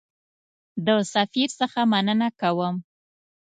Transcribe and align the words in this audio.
د 0.85 0.87
سفیر 1.13 1.49
څخه 1.59 1.79
مننه 1.91 2.29
کوم. 2.39 2.75